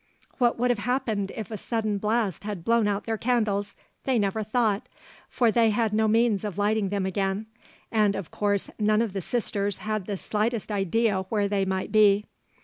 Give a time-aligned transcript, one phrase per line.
[0.39, 4.41] What would have happened if a sudden blast had blown out their candles, they never
[4.41, 4.89] thought,
[5.29, 7.45] for they had no means of lighting them again;
[7.91, 12.25] and, of course, none of the Sisters had the slightest idea where they might be.